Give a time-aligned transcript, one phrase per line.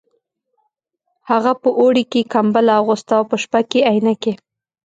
[1.29, 4.33] هغه په اوړي کې کمبله اغوسته او په شپه کې عینکې